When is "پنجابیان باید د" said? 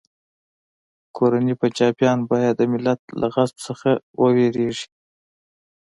1.61-2.61